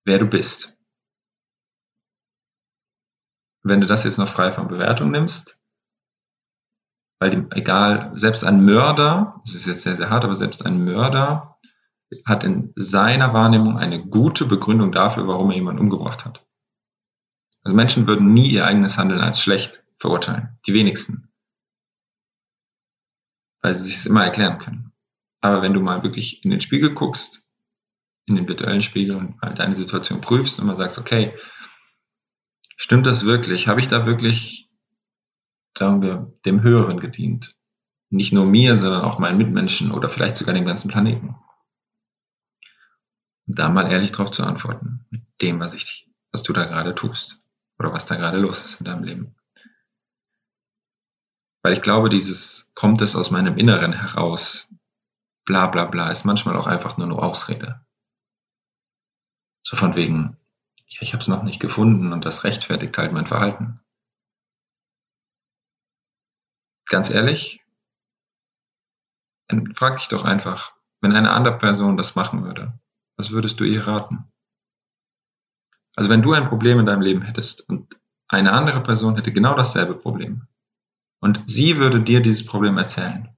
wer 0.05 0.17
du 0.17 0.27
bist. 0.27 0.77
Wenn 3.63 3.81
du 3.81 3.87
das 3.87 4.05
jetzt 4.05 4.17
noch 4.17 4.29
frei 4.29 4.53
von 4.53 4.69
Bewertung 4.69 5.11
nimmst, 5.11 5.59
weil 7.19 7.31
die, 7.31 7.57
egal, 7.57 8.17
selbst 8.17 8.45
ein 8.45 8.63
Mörder, 8.63 9.41
das 9.43 9.55
ist 9.55 9.65
jetzt 9.65 9.81
sehr, 9.81 9.97
sehr 9.97 10.09
hart, 10.09 10.23
aber 10.23 10.35
selbst 10.35 10.65
ein 10.65 10.85
Mörder 10.85 11.56
hat 12.25 12.43
in 12.43 12.73
seiner 12.75 13.33
Wahrnehmung 13.33 13.77
eine 13.77 14.05
gute 14.05 14.45
Begründung 14.45 14.91
dafür, 14.91 15.27
warum 15.27 15.51
er 15.51 15.57
jemanden 15.57 15.81
umgebracht 15.81 16.25
hat. 16.25 16.45
Also 17.63 17.75
Menschen 17.75 18.07
würden 18.07 18.33
nie 18.33 18.49
ihr 18.49 18.65
eigenes 18.65 18.97
Handeln 18.97 19.21
als 19.21 19.41
schlecht 19.41 19.83
verurteilen. 19.97 20.57
Die 20.65 20.73
wenigsten. 20.73 21.33
Weil 23.61 23.73
sie 23.73 23.83
sich 23.83 23.95
es 23.95 24.05
immer 24.05 24.23
erklären 24.23 24.59
können. 24.59 24.93
Aber 25.41 25.61
wenn 25.61 25.73
du 25.73 25.81
mal 25.81 26.03
wirklich 26.03 26.43
in 26.45 26.51
den 26.51 26.61
Spiegel 26.61 26.93
guckst, 26.93 27.47
in 28.25 28.35
den 28.35 28.47
virtuellen 28.47 28.81
Spiegel 28.81 29.15
und 29.15 29.41
mal 29.41 29.53
deine 29.53 29.75
Situation 29.75 30.21
prüfst 30.21 30.59
und 30.59 30.67
mal 30.67 30.77
sagst, 30.77 30.97
okay, 30.97 31.33
stimmt 32.77 33.05
das 33.05 33.25
wirklich? 33.25 33.67
Habe 33.67 33.79
ich 33.79 33.87
da 33.87 34.05
wirklich 34.05 34.67
sagen 35.77 36.01
wir, 36.01 36.33
dem 36.45 36.61
Höheren 36.61 36.99
gedient. 36.99 37.55
Nicht 38.09 38.33
nur 38.33 38.45
mir, 38.45 38.77
sondern 38.77 39.01
auch 39.01 39.19
meinen 39.19 39.37
Mitmenschen 39.37 39.91
oder 39.91 40.09
vielleicht 40.09 40.37
sogar 40.37 40.53
dem 40.53 40.65
ganzen 40.65 40.89
Planeten. 40.89 41.35
Da 43.47 43.69
mal 43.69 43.91
ehrlich 43.91 44.11
drauf 44.11 44.31
zu 44.31 44.43
antworten, 44.43 45.05
mit 45.09 45.23
dem, 45.41 45.59
was 45.59 45.73
ich, 45.73 46.09
was 46.31 46.43
du 46.43 46.53
da 46.53 46.65
gerade 46.65 46.93
tust 46.93 47.43
oder 47.79 47.93
was 47.93 48.05
da 48.05 48.15
gerade 48.15 48.37
los 48.37 48.63
ist 48.65 48.81
in 48.81 48.85
deinem 48.85 49.03
Leben. 49.03 49.35
Weil 51.63 51.73
ich 51.73 51.81
glaube, 51.81 52.09
dieses 52.09 52.71
kommt 52.75 53.01
es 53.01 53.15
aus 53.15 53.31
meinem 53.31 53.57
Inneren 53.57 53.93
heraus, 53.93 54.69
bla 55.45 55.67
bla 55.67 55.85
bla, 55.85 56.09
ist 56.09 56.25
manchmal 56.25 56.55
auch 56.55 56.67
einfach 56.67 56.97
nur 56.97 57.07
eine 57.07 57.17
Ausrede. 57.17 57.85
So 59.63 59.75
von 59.75 59.95
wegen, 59.95 60.37
ja, 60.87 61.01
ich 61.01 61.13
habe 61.13 61.21
es 61.21 61.27
noch 61.27 61.43
nicht 61.43 61.59
gefunden 61.59 62.13
und 62.13 62.25
das 62.25 62.43
rechtfertigt 62.43 62.97
halt 62.97 63.11
mein 63.11 63.27
Verhalten. 63.27 63.81
ganz 66.87 67.09
ehrlich, 67.09 67.63
frag 69.73 69.97
dich 69.97 70.07
doch 70.07 70.25
einfach, 70.25 70.73
wenn 71.01 71.13
eine 71.13 71.31
andere 71.31 71.57
Person 71.57 71.97
das 71.97 72.15
machen 72.15 72.43
würde, 72.43 72.73
was 73.17 73.31
würdest 73.31 73.59
du 73.59 73.63
ihr 73.63 73.85
raten? 73.85 74.31
Also 75.95 76.09
wenn 76.09 76.21
du 76.21 76.33
ein 76.33 76.45
Problem 76.45 76.79
in 76.79 76.85
deinem 76.85 77.01
Leben 77.01 77.23
hättest 77.23 77.67
und 77.67 77.99
eine 78.27 78.51
andere 78.51 78.81
Person 78.81 79.15
hätte 79.15 79.33
genau 79.33 79.55
dasselbe 79.55 79.95
Problem 79.95 80.47
und 81.19 81.41
sie 81.45 81.77
würde 81.77 82.01
dir 82.01 82.21
dieses 82.21 82.45
Problem 82.45 82.77
erzählen, 82.77 83.35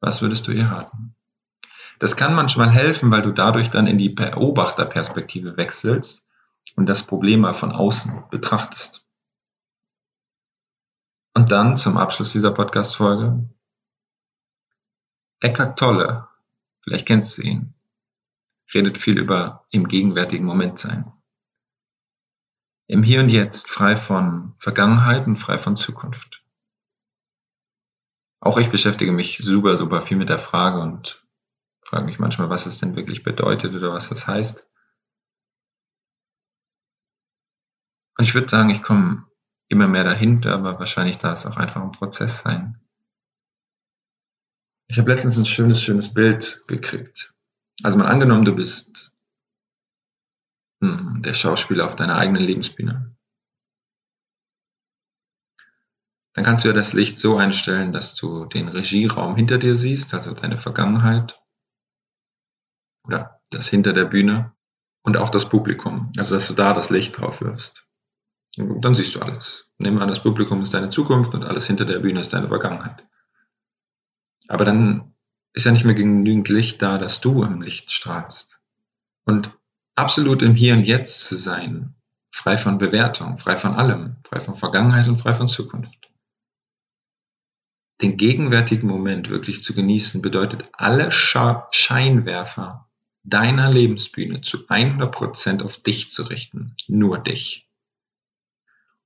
was 0.00 0.20
würdest 0.20 0.46
du 0.46 0.52
ihr 0.52 0.66
raten? 0.66 1.16
Das 1.98 2.16
kann 2.16 2.34
manchmal 2.34 2.70
helfen, 2.70 3.10
weil 3.10 3.22
du 3.22 3.32
dadurch 3.32 3.70
dann 3.70 3.86
in 3.86 3.96
die 3.96 4.10
Beobachterperspektive 4.10 5.56
wechselst 5.56 6.26
und 6.74 6.86
das 6.86 7.06
Problem 7.06 7.40
mal 7.40 7.54
von 7.54 7.72
außen 7.72 8.24
betrachtest. 8.30 9.06
Und 11.34 11.52
dann 11.52 11.76
zum 11.76 11.96
Abschluss 11.96 12.32
dieser 12.32 12.50
Podcast-Folge. 12.50 13.48
Eckhart 15.40 15.78
Tolle, 15.78 16.28
vielleicht 16.82 17.06
kennst 17.06 17.38
du 17.38 17.42
ihn, 17.42 17.75
redet 18.74 18.98
viel 18.98 19.18
über 19.18 19.66
im 19.70 19.88
gegenwärtigen 19.88 20.44
Moment 20.44 20.78
sein. 20.78 21.12
Im 22.88 23.02
Hier 23.02 23.20
und 23.20 23.28
Jetzt, 23.28 23.68
frei 23.68 23.96
von 23.96 24.54
Vergangenheit 24.58 25.26
und 25.26 25.36
frei 25.36 25.58
von 25.58 25.76
Zukunft. 25.76 26.44
Auch 28.40 28.58
ich 28.58 28.70
beschäftige 28.70 29.12
mich 29.12 29.38
super, 29.38 29.76
super 29.76 30.00
viel 30.00 30.16
mit 30.16 30.28
der 30.28 30.38
Frage 30.38 30.80
und 30.80 31.26
frage 31.82 32.04
mich 32.04 32.18
manchmal, 32.18 32.50
was 32.50 32.66
es 32.66 32.78
denn 32.78 32.94
wirklich 32.94 33.22
bedeutet 33.22 33.74
oder 33.74 33.92
was 33.92 34.08
das 34.08 34.26
heißt. 34.26 34.64
Und 38.18 38.24
ich 38.24 38.34
würde 38.34 38.48
sagen, 38.48 38.70
ich 38.70 38.82
komme 38.82 39.26
immer 39.68 39.88
mehr 39.88 40.04
dahinter, 40.04 40.54
aber 40.54 40.78
wahrscheinlich 40.78 41.18
darf 41.18 41.38
es 41.38 41.46
auch 41.46 41.56
einfach 41.56 41.82
ein 41.82 41.92
Prozess 41.92 42.42
sein. 42.42 42.80
Ich 44.88 44.98
habe 44.98 45.10
letztens 45.10 45.36
ein 45.36 45.46
schönes, 45.46 45.82
schönes 45.82 46.14
Bild 46.14 46.64
gekriegt. 46.68 47.35
Also 47.82 47.98
mal 47.98 48.06
angenommen, 48.06 48.44
du 48.44 48.54
bist 48.54 49.12
hm, 50.80 51.22
der 51.22 51.34
Schauspieler 51.34 51.86
auf 51.86 51.96
deiner 51.96 52.16
eigenen 52.16 52.42
Lebensbühne. 52.42 53.16
Dann 56.34 56.44
kannst 56.44 56.64
du 56.64 56.68
ja 56.68 56.74
das 56.74 56.92
Licht 56.92 57.18
so 57.18 57.38
einstellen, 57.38 57.92
dass 57.92 58.14
du 58.14 58.44
den 58.44 58.68
Regieraum 58.68 59.36
hinter 59.36 59.56
dir 59.56 59.74
siehst, 59.74 60.12
also 60.12 60.34
deine 60.34 60.58
Vergangenheit 60.58 61.42
oder 63.04 63.40
das 63.50 63.68
hinter 63.68 63.94
der 63.94 64.04
Bühne 64.04 64.54
und 65.02 65.16
auch 65.16 65.30
das 65.30 65.48
Publikum, 65.48 66.12
also 66.18 66.34
dass 66.34 66.48
du 66.48 66.54
da 66.54 66.74
das 66.74 66.90
Licht 66.90 67.18
drauf 67.18 67.40
wirfst. 67.40 67.88
Und 68.58 68.84
dann 68.84 68.94
siehst 68.94 69.14
du 69.14 69.20
alles. 69.20 69.70
Wir 69.78 69.90
an, 70.00 70.08
das 70.08 70.22
Publikum 70.22 70.62
ist 70.62 70.74
deine 70.74 70.90
Zukunft 70.90 71.34
und 71.34 71.44
alles 71.44 71.66
hinter 71.66 71.84
der 71.84 72.00
Bühne 72.00 72.20
ist 72.20 72.32
deine 72.32 72.48
Vergangenheit. 72.48 73.06
Aber 74.48 74.64
dann 74.64 75.15
ist 75.56 75.64
ja 75.64 75.72
nicht 75.72 75.86
mehr 75.86 75.94
genügend 75.94 76.48
Licht 76.50 76.82
da, 76.82 76.98
dass 76.98 77.22
du 77.22 77.42
im 77.42 77.62
Licht 77.62 77.90
strahlst. 77.90 78.60
Und 79.24 79.58
absolut 79.94 80.42
im 80.42 80.54
Hier 80.54 80.74
und 80.74 80.82
Jetzt 80.82 81.26
zu 81.26 81.36
sein, 81.36 81.94
frei 82.30 82.58
von 82.58 82.76
Bewertung, 82.76 83.38
frei 83.38 83.56
von 83.56 83.72
allem, 83.74 84.16
frei 84.24 84.40
von 84.40 84.54
Vergangenheit 84.54 85.08
und 85.08 85.16
frei 85.16 85.34
von 85.34 85.48
Zukunft. 85.48 86.10
Den 88.02 88.18
gegenwärtigen 88.18 88.86
Moment 88.86 89.30
wirklich 89.30 89.64
zu 89.64 89.74
genießen, 89.74 90.20
bedeutet 90.20 90.68
alle 90.72 91.10
Scheinwerfer 91.10 92.90
deiner 93.22 93.72
Lebensbühne 93.72 94.42
zu 94.42 94.68
100% 94.68 95.62
auf 95.62 95.82
dich 95.82 96.12
zu 96.12 96.24
richten, 96.24 96.76
nur 96.86 97.18
dich. 97.18 97.70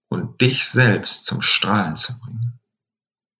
Und 0.08 0.40
dich 0.40 0.66
selbst 0.66 1.26
zum 1.26 1.42
Strahlen 1.42 1.94
zu 1.94 2.18
bringen. 2.18 2.58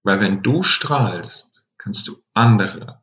Weil 0.04 0.20
wenn 0.20 0.44
du 0.44 0.62
strahlst, 0.62 1.66
kannst 1.76 2.06
du 2.06 2.22
andere 2.32 2.99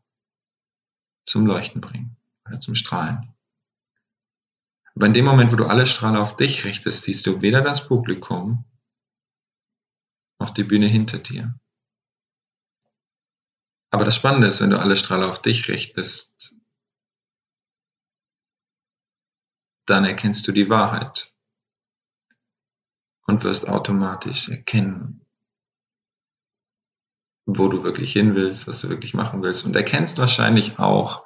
zum 1.28 1.46
Leuchten 1.46 1.82
bringen 1.82 2.18
oder 2.48 2.60
zum 2.60 2.74
Strahlen. 2.74 3.34
Aber 4.96 5.06
in 5.06 5.14
dem 5.14 5.26
Moment, 5.26 5.52
wo 5.52 5.56
du 5.58 5.68
alle 5.68 5.86
Strahler 5.86 6.22
auf 6.22 6.38
dich 6.38 6.66
richtest, 6.66 7.04
siehst 7.04 7.28
du 7.28 7.42
weder 7.42 7.62
das 7.62 7.88
Publikum 7.88 8.66
noch 10.40 10.50
die 10.50 10.64
Bühne 10.64 10.88
hinter 10.88 11.20
dir. 11.20 11.60
Aber 13.92 14.04
das 14.04 14.16
Spannende 14.16 14.48
ist, 14.48 14.62
wenn 14.62 14.72
du 14.72 14.80
alle 14.80 14.96
Strahler 14.96 15.30
auf 15.30 15.42
dich 15.42 15.70
richtest, 15.70 16.56
dann 19.86 20.04
erkennst 20.06 20.48
du 20.48 20.52
die 20.52 20.70
Wahrheit 20.70 21.34
und 23.28 23.44
wirst 23.44 23.68
automatisch 23.68 24.50
erkennen, 24.50 25.27
wo 27.48 27.70
du 27.70 27.84
wirklich 27.84 28.12
hin 28.12 28.36
willst, 28.36 28.68
was 28.68 28.82
du 28.82 28.90
wirklich 28.90 29.14
machen 29.14 29.42
willst 29.42 29.66
und 29.66 29.76
erkennst 29.76 30.18
wahrscheinlich 30.18 30.80
auch 30.80 31.24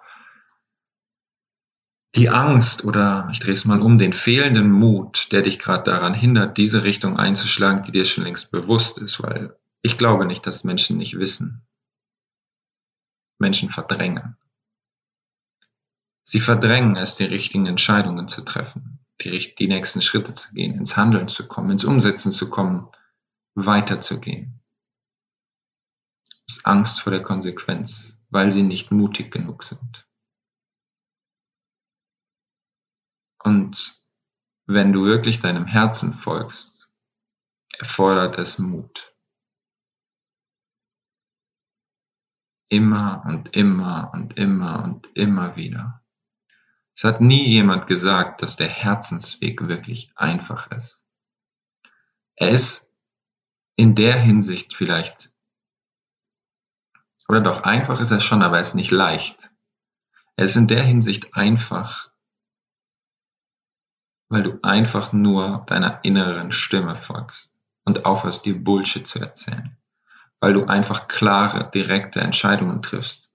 die 2.13 2.29
Angst 2.29 2.85
oder 2.85 3.27
ich 3.31 3.39
drehe 3.39 3.53
es 3.53 3.65
mal 3.65 3.81
um, 3.81 3.97
den 3.97 4.13
fehlenden 4.13 4.71
Mut, 4.71 5.31
der 5.31 5.41
dich 5.41 5.57
gerade 5.57 5.83
daran 5.83 6.13
hindert, 6.13 6.57
diese 6.57 6.83
Richtung 6.83 7.17
einzuschlagen, 7.17 7.83
die 7.83 7.91
dir 7.91 8.05
schon 8.05 8.23
längst 8.23 8.51
bewusst 8.51 8.99
ist, 8.99 9.23
weil 9.23 9.57
ich 9.81 9.97
glaube 9.97 10.25
nicht, 10.25 10.45
dass 10.45 10.63
Menschen 10.63 10.97
nicht 10.97 11.17
wissen. 11.17 11.65
Menschen 13.39 13.69
verdrängen. 13.69 14.37
Sie 16.21 16.39
verdrängen 16.39 16.97
es, 16.97 17.15
die 17.15 17.23
richtigen 17.23 17.65
Entscheidungen 17.65 18.27
zu 18.27 18.43
treffen, 18.43 18.99
die, 19.21 19.55
die 19.55 19.67
nächsten 19.67 20.03
Schritte 20.03 20.35
zu 20.35 20.53
gehen, 20.53 20.75
ins 20.75 20.97
Handeln 20.97 21.27
zu 21.27 21.47
kommen, 21.47 21.71
ins 21.71 21.85
Umsetzen 21.85 22.31
zu 22.31 22.51
kommen, 22.51 22.89
weiterzugehen. 23.55 24.60
Ist 26.51 26.65
Angst 26.65 26.99
vor 26.99 27.11
der 27.11 27.23
Konsequenz, 27.23 28.19
weil 28.29 28.51
sie 28.51 28.63
nicht 28.63 28.91
mutig 28.91 29.31
genug 29.31 29.63
sind. 29.63 30.05
Und 33.41 34.03
wenn 34.65 34.91
du 34.91 35.05
wirklich 35.05 35.39
deinem 35.39 35.65
Herzen 35.65 36.13
folgst, 36.13 36.91
erfordert 37.79 38.37
es 38.37 38.59
Mut. 38.59 39.15
Immer 42.67 43.23
und 43.25 43.55
immer 43.55 44.11
und 44.13 44.37
immer 44.37 44.83
und 44.83 45.07
immer 45.15 45.55
wieder. 45.55 46.03
Es 46.93 47.05
hat 47.05 47.21
nie 47.21 47.45
jemand 47.45 47.87
gesagt, 47.87 48.41
dass 48.41 48.57
der 48.57 48.67
Herzensweg 48.67 49.69
wirklich 49.69 50.11
einfach 50.17 50.69
ist. 50.69 51.05
Er 52.35 52.49
ist 52.51 52.93
in 53.77 53.95
der 53.95 54.19
Hinsicht 54.19 54.73
vielleicht, 54.73 55.30
oder 57.31 57.39
doch 57.39 57.63
einfach 57.63 58.01
ist 58.01 58.11
er 58.11 58.19
schon, 58.19 58.43
aber 58.43 58.57
er 58.57 58.61
ist 58.61 58.75
nicht 58.75 58.91
leicht. 58.91 59.51
Er 60.35 60.43
ist 60.43 60.57
in 60.57 60.67
der 60.67 60.83
Hinsicht 60.83 61.33
einfach, 61.33 62.11
weil 64.27 64.43
du 64.43 64.59
einfach 64.63 65.13
nur 65.13 65.63
deiner 65.65 66.03
inneren 66.03 66.51
Stimme 66.51 66.97
folgst 66.97 67.55
und 67.85 68.03
aufhörst, 68.03 68.43
dir 68.43 68.61
Bullshit 68.61 69.07
zu 69.07 69.19
erzählen. 69.19 69.77
Weil 70.41 70.51
du 70.51 70.65
einfach 70.65 71.07
klare, 71.07 71.69
direkte 71.73 72.19
Entscheidungen 72.19 72.81
triffst 72.81 73.31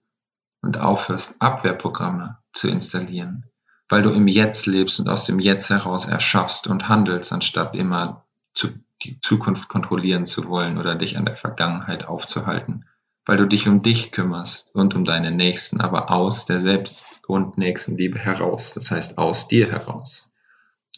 und 0.61 0.77
aufhörst, 0.77 1.41
Abwehrprogramme 1.41 2.37
zu 2.53 2.69
installieren. 2.69 3.47
Weil 3.89 4.03
du 4.03 4.11
im 4.11 4.29
Jetzt 4.29 4.67
lebst 4.67 5.01
und 5.01 5.09
aus 5.09 5.25
dem 5.25 5.39
Jetzt 5.39 5.71
heraus 5.71 6.05
erschaffst 6.05 6.67
und 6.67 6.91
handelst, 6.91 7.33
anstatt 7.33 7.75
immer 7.75 8.27
zu, 8.53 8.75
die 9.03 9.19
Zukunft 9.23 9.71
kontrollieren 9.71 10.27
zu 10.27 10.49
wollen 10.49 10.77
oder 10.77 10.97
dich 10.97 11.17
an 11.17 11.25
der 11.25 11.37
Vergangenheit 11.37 12.05
aufzuhalten. 12.05 12.85
Weil 13.27 13.37
du 13.37 13.47
dich 13.47 13.69
um 13.69 13.83
dich 13.83 14.13
kümmerst 14.13 14.75
und 14.75 14.95
um 14.95 15.05
deine 15.05 15.33
Nächsten, 15.33 15.81
aber 15.81 16.11
aus 16.11 16.47
der 16.47 16.61
Selbst- 16.61 17.21
und 17.27 17.59
Nächstenliebe 17.59 18.19
heraus. 18.19 18.73
Das 18.73 18.91
heißt, 18.91 19.19
aus 19.19 19.49
dir 19.49 19.71
heraus 19.71 20.33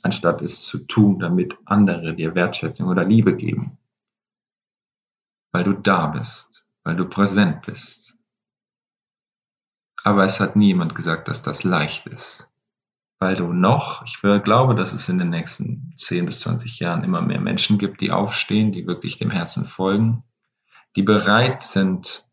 anstatt 0.03 0.43
es 0.43 0.62
zu 0.62 0.79
tun, 0.79 1.19
damit 1.19 1.57
andere 1.64 2.14
dir 2.14 2.35
Wertschätzung 2.35 2.88
oder 2.88 3.05
Liebe 3.05 3.37
geben. 3.37 3.79
Weil 5.53 5.64
du 5.64 5.73
da 5.73 6.09
bist, 6.09 6.67
weil 6.85 6.97
du 6.97 7.09
präsent 7.09 7.62
bist. 7.62 8.17
Aber 10.05 10.25
es 10.25 10.41
hat 10.41 10.57
niemand 10.57 10.95
gesagt, 10.95 11.29
dass 11.29 11.43
das 11.43 11.64
leicht 11.64 12.07
ist. 12.07 12.51
Weil 13.19 13.35
du 13.35 13.53
noch, 13.53 14.05
ich 14.05 14.21
glaube, 14.21 14.77
dass 14.77 14.93
es 14.93 15.09
in 15.09 15.19
den 15.19 15.31
nächsten 15.31 15.93
10 15.97 16.27
bis 16.27 16.41
20 16.41 16.79
Jahren 16.79 17.03
immer 17.03 17.21
mehr 17.21 17.41
Menschen 17.41 17.79
gibt, 17.79 18.01
die 18.01 18.12
aufstehen, 18.12 18.71
die 18.71 18.87
wirklich 18.87 19.19
dem 19.19 19.31
Herzen 19.31 19.64
folgen, 19.64 20.23
die 20.96 21.03
bereit 21.03 21.61
sind, 21.61 22.24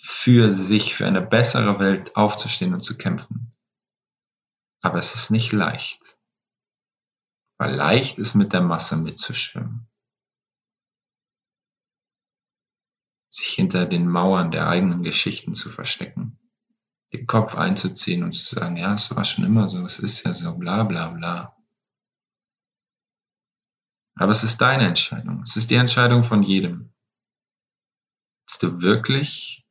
für 0.00 0.50
sich, 0.50 0.94
für 0.94 1.06
eine 1.06 1.22
bessere 1.22 1.78
Welt 1.80 2.14
aufzustehen 2.16 2.74
und 2.74 2.80
zu 2.80 2.96
kämpfen. 2.96 3.50
Aber 4.80 4.98
es 4.98 5.14
ist 5.14 5.30
nicht 5.30 5.52
leicht 5.52 6.18
weil 7.58 7.74
leicht 7.74 8.18
ist 8.18 8.34
mit 8.34 8.52
der 8.52 8.62
Masse 8.62 8.96
mitzuschwimmen. 8.96 9.88
Sich 13.30 13.48
hinter 13.48 13.84
den 13.84 14.08
Mauern 14.08 14.50
der 14.50 14.68
eigenen 14.68 15.02
Geschichten 15.02 15.54
zu 15.54 15.70
verstecken, 15.70 16.38
den 17.12 17.26
Kopf 17.26 17.56
einzuziehen 17.56 18.22
und 18.22 18.32
zu 18.32 18.54
sagen, 18.54 18.76
ja, 18.76 18.94
es 18.94 19.14
war 19.14 19.24
schon 19.24 19.44
immer 19.44 19.68
so, 19.68 19.84
es 19.84 19.98
ist 19.98 20.24
ja 20.24 20.32
so, 20.32 20.54
bla 20.54 20.84
bla 20.84 21.08
bla. 21.08 21.56
Aber 24.14 24.32
es 24.32 24.42
ist 24.42 24.60
deine 24.60 24.86
Entscheidung, 24.86 25.42
es 25.42 25.56
ist 25.56 25.70
die 25.70 25.76
Entscheidung 25.76 26.24
von 26.24 26.42
jedem. 26.42 26.92
Willst 28.48 28.62
du 28.62 28.80
wirklich 28.80 29.68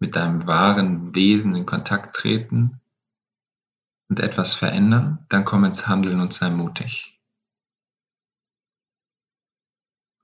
mit 0.00 0.16
deinem 0.16 0.46
wahren 0.46 1.14
Wesen 1.14 1.54
in 1.54 1.64
Kontakt 1.64 2.14
treten 2.14 2.78
und 4.10 4.20
etwas 4.20 4.52
verändern, 4.54 5.24
dann 5.30 5.46
komm 5.46 5.64
ins 5.64 5.88
Handeln 5.88 6.20
und 6.20 6.30
sei 6.30 6.50
mutig. 6.50 7.18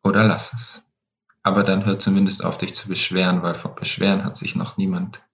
Oder 0.03 0.25
lass 0.25 0.53
es. 0.53 0.93
Aber 1.43 1.65
dann 1.65 1.87
hör 1.87 1.99
zumindest 1.99 2.45
auf, 2.45 2.59
dich 2.59 2.75
zu 2.75 2.89
beschweren, 2.89 3.43
weil 3.43 3.55
vor 3.55 3.75
Beschweren 3.75 4.23
hat 4.23 4.37
sich 4.37 4.55
noch 4.55 4.77
niemand 4.77 5.27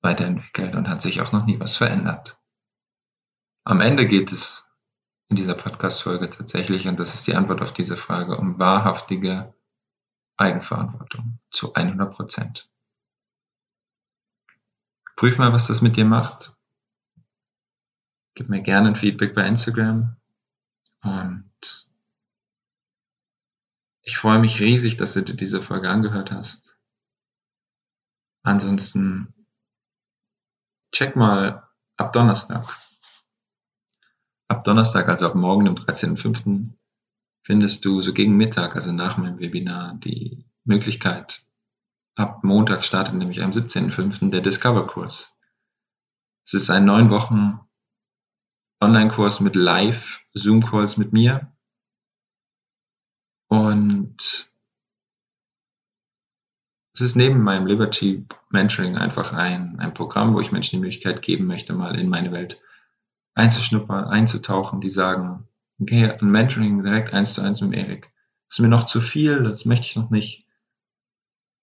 weiterentwickelt 0.00 0.74
und 0.74 0.88
hat 0.88 1.02
sich 1.02 1.20
auch 1.20 1.32
noch 1.32 1.44
nie 1.44 1.60
was 1.60 1.76
verändert. 1.76 2.40
Am 3.64 3.82
Ende 3.82 4.08
geht 4.08 4.32
es 4.32 4.72
in 5.28 5.36
dieser 5.36 5.54
Podcast-Folge 5.54 6.30
tatsächlich, 6.30 6.88
und 6.88 6.98
das 6.98 7.14
ist 7.14 7.26
die 7.26 7.34
Antwort 7.34 7.60
auf 7.60 7.74
diese 7.74 7.96
Frage, 7.96 8.38
um 8.38 8.58
wahrhaftige 8.58 9.54
Eigenverantwortung 10.38 11.38
zu 11.50 11.74
100 11.74 12.14
Prozent. 12.14 12.70
Prüf 15.16 15.36
mal, 15.38 15.52
was 15.52 15.66
das 15.66 15.82
mit 15.82 15.96
dir 15.96 16.04
macht 16.04 16.58
Gib 18.38 18.50
mir 18.50 18.62
gerne 18.62 18.90
ein 18.90 18.94
Feedback 18.94 19.34
bei 19.34 19.44
Instagram. 19.44 20.16
Und 21.02 21.88
ich 24.02 24.16
freue 24.16 24.38
mich 24.38 24.60
riesig, 24.60 24.96
dass 24.96 25.14
du 25.14 25.22
dir 25.22 25.34
diese 25.34 25.60
Folge 25.60 25.90
angehört 25.90 26.30
hast. 26.30 26.76
Ansonsten 28.44 29.34
check 30.92 31.16
mal 31.16 31.68
ab 31.96 32.12
Donnerstag. 32.12 32.78
Ab 34.46 34.62
Donnerstag, 34.62 35.08
also 35.08 35.26
ab 35.26 35.34
morgen, 35.34 35.64
dem 35.64 35.74
13.05., 35.74 36.77
findest 37.48 37.82
du 37.86 38.02
so 38.02 38.12
gegen 38.12 38.36
Mittag, 38.36 38.74
also 38.74 38.92
nach 38.92 39.16
meinem 39.16 39.38
Webinar, 39.38 39.94
die 39.94 40.44
Möglichkeit, 40.64 41.46
ab 42.14 42.44
Montag 42.44 42.84
startet 42.84 43.14
nämlich 43.14 43.42
am 43.42 43.52
17.05. 43.52 44.30
der 44.30 44.42
Discover-Kurs. 44.42 45.34
Es 46.44 46.52
ist 46.52 46.68
ein 46.68 46.84
neun 46.84 47.08
Wochen 47.08 47.58
Online-Kurs 48.82 49.40
mit 49.40 49.56
Live-Zoom-Calls 49.56 50.98
mit 50.98 51.14
mir. 51.14 51.50
Und 53.48 54.52
es 56.92 57.00
ist 57.00 57.16
neben 57.16 57.42
meinem 57.42 57.66
Liberty 57.66 58.26
Mentoring 58.50 58.98
einfach 58.98 59.32
ein, 59.32 59.80
ein 59.80 59.94
Programm, 59.94 60.34
wo 60.34 60.40
ich 60.42 60.52
Menschen 60.52 60.76
die 60.76 60.82
Möglichkeit 60.82 61.22
geben 61.22 61.46
möchte, 61.46 61.72
mal 61.72 61.98
in 61.98 62.10
meine 62.10 62.30
Welt 62.30 62.60
einzuschnuppern, 63.34 64.04
einzutauchen, 64.04 64.82
die 64.82 64.90
sagen, 64.90 65.47
okay, 65.80 66.10
ein 66.10 66.30
Mentoring 66.30 66.82
direkt 66.82 67.14
eins 67.14 67.34
zu 67.34 67.42
eins 67.42 67.60
mit 67.60 67.74
Erik. 67.74 68.12
ist 68.48 68.60
mir 68.60 68.68
noch 68.68 68.86
zu 68.86 69.00
viel, 69.00 69.42
das 69.42 69.64
möchte 69.64 69.86
ich 69.86 69.96
noch 69.96 70.10
nicht. 70.10 70.46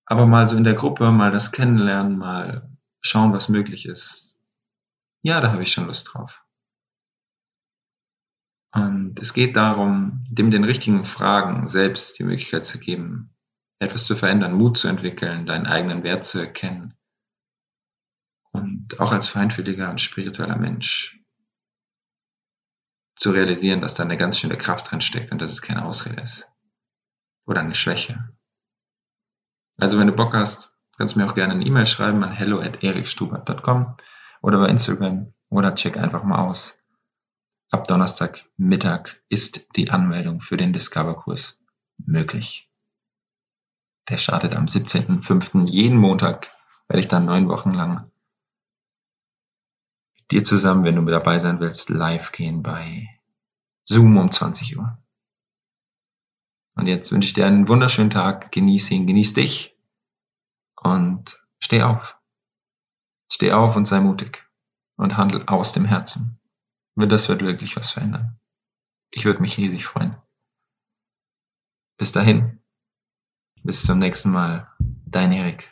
Aber 0.06 0.26
mal 0.26 0.48
so 0.48 0.56
in 0.56 0.64
der 0.64 0.76
Gruppe, 0.76 1.12
mal 1.12 1.32
das 1.32 1.52
kennenlernen, 1.52 2.18
mal 2.18 2.70
schauen, 3.02 3.34
was 3.34 3.50
möglich 3.50 3.88
ist. 3.88 4.40
Ja, 5.24 5.42
da 5.42 5.52
habe 5.52 5.64
ich 5.64 5.72
schon 5.72 5.88
Lust 5.88 6.14
drauf. 6.14 6.46
Und 8.72 9.20
es 9.20 9.34
geht 9.34 9.56
darum, 9.56 10.26
dem 10.30 10.52
den 10.52 10.66
richtigen 10.66 11.06
Fragen 11.06 11.68
selbst 11.68 12.20
die 12.20 12.24
Möglichkeit 12.24 12.66
zu 12.66 12.78
geben, 12.78 13.34
etwas 13.80 14.06
zu 14.06 14.16
verändern, 14.16 14.54
Mut 14.54 14.78
zu 14.78 14.88
entwickeln, 14.88 15.46
deinen 15.46 15.66
eigenen 15.66 16.04
Wert 16.04 16.26
zu 16.26 16.40
erkennen. 16.40 16.94
Und 18.52 19.00
auch 19.00 19.12
als 19.12 19.28
feinfühliger 19.28 19.90
und 19.90 20.02
spiritueller 20.02 20.58
Mensch 20.58 21.25
zu 23.16 23.32
realisieren, 23.32 23.82
dass 23.82 23.94
da 23.96 24.04
eine 24.04 24.18
ganz 24.18 24.40
schöne 24.40 24.58
Kraft 24.58 24.92
drin 24.92 25.02
steckt 25.02 25.32
und 25.32 25.42
dass 25.42 25.52
es 25.52 25.62
keine 25.62 25.86
Ausrede 25.86 26.22
ist. 26.22 26.50
Oder 27.46 27.62
eine 27.62 27.76
Schwäche. 27.76 28.30
Also 29.78 30.00
wenn 30.00 30.08
du 30.08 30.14
Bock 30.14 30.34
hast, 30.34 30.78
kannst 30.98 31.16
du 31.16 31.20
mir 31.20 31.26
auch 31.26 31.36
gerne 31.36 31.54
eine 31.54 31.66
E-Mail 31.66 31.86
schreiben 31.86 32.24
an 32.24 32.32
hello 32.32 32.60
at 32.60 32.84
erikstubert.com 32.84 33.98
oder 34.42 34.60
bei 34.60 34.70
Instagram 34.70 35.34
oder 35.50 35.76
check 35.76 35.98
einfach 35.98 36.24
mal 36.24 36.46
aus. 36.46 36.78
Ab 37.72 37.88
Donnerstag 37.88 38.46
Mittag 38.58 39.22
ist 39.28 39.68
die 39.76 39.90
Anmeldung 39.90 40.42
für 40.42 40.58
den 40.58 40.72
Discover-Kurs 40.72 41.60
möglich. 41.98 42.70
Der 44.10 44.18
startet 44.18 44.56
am 44.56 44.66
17.05. 44.66 45.68
Jeden 45.68 45.98
Montag 45.98 46.52
werde 46.88 47.00
ich 47.00 47.08
dann 47.08 47.26
neun 47.26 47.50
Wochen 47.50 47.74
lang 47.74 48.12
dir 50.32 50.44
zusammen, 50.44 50.84
wenn 50.84 50.96
du 50.96 51.02
mit 51.02 51.14
dabei 51.14 51.40
sein 51.40 51.60
willst, 51.60 51.90
live 51.90 52.32
gehen 52.32 52.64
bei 52.64 53.08
Zoom 53.86 54.18
um 54.18 54.32
20 54.32 54.78
Uhr. 54.78 54.98
Und 56.76 56.88
jetzt 56.88 57.12
wünsche 57.12 57.28
ich 57.28 57.34
dir 57.34 57.46
einen 57.46 57.68
wunderschönen 57.68 58.10
Tag, 58.10 58.52
genieß 58.52 58.92
ihn, 58.92 59.08
genieß 59.08 59.34
dich 59.34 59.78
und 60.76 61.42
steh 61.60 61.84
auf. 61.84 62.20
Steh 63.32 63.54
auf 63.54 63.76
und 63.76 63.86
sei 63.86 64.02
mutig 64.02 64.46
und 64.98 65.18
handel 65.18 65.44
aus 65.48 65.74
dem 65.74 65.86
Herzen. 65.86 66.40
Das 66.96 67.30
wird 67.30 67.42
wirklich 67.42 67.76
was 67.76 67.92
verändern. 67.92 68.40
Ich 69.12 69.26
würde 69.26 69.42
mich 69.42 69.58
riesig 69.58 69.86
freuen. 69.86 70.16
Bis 71.98 72.12
dahin. 72.12 72.62
Bis 73.64 73.84
zum 73.84 74.00
nächsten 74.00 74.32
Mal. 74.32 74.70
Dein 75.06 75.32
Erik. 75.32 75.72